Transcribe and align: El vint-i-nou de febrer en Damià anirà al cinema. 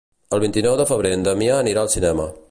El 0.35 0.39
vint-i-nou 0.43 0.77
de 0.79 0.87
febrer 0.93 1.11
en 1.17 1.25
Damià 1.27 1.59
anirà 1.65 1.83
al 1.85 1.93
cinema. 1.97 2.27